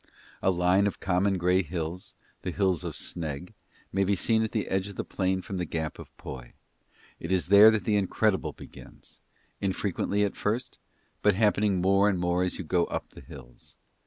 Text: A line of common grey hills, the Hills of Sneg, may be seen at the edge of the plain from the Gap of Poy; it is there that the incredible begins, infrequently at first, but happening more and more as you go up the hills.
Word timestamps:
A 0.41 0.49
line 0.49 0.87
of 0.87 0.99
common 0.99 1.37
grey 1.37 1.61
hills, 1.61 2.15
the 2.41 2.49
Hills 2.49 2.83
of 2.83 2.95
Sneg, 2.95 3.53
may 3.93 4.03
be 4.03 4.15
seen 4.15 4.41
at 4.41 4.51
the 4.51 4.67
edge 4.67 4.87
of 4.87 4.95
the 4.95 5.03
plain 5.03 5.43
from 5.43 5.57
the 5.57 5.63
Gap 5.65 5.99
of 5.99 6.17
Poy; 6.17 6.53
it 7.19 7.31
is 7.31 7.49
there 7.49 7.69
that 7.69 7.83
the 7.83 7.97
incredible 7.97 8.51
begins, 8.53 9.21
infrequently 9.59 10.23
at 10.23 10.35
first, 10.35 10.79
but 11.21 11.35
happening 11.35 11.81
more 11.81 12.09
and 12.09 12.17
more 12.17 12.41
as 12.41 12.57
you 12.57 12.63
go 12.63 12.85
up 12.85 13.11
the 13.11 13.21
hills. 13.21 13.75